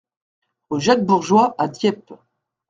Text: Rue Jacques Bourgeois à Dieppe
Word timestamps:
Rue 0.71 0.81
Jacques 0.81 1.05
Bourgeois 1.05 1.53
à 1.59 1.67
Dieppe 1.67 2.11